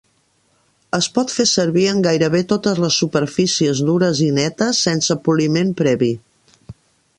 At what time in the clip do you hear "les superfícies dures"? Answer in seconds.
2.85-4.25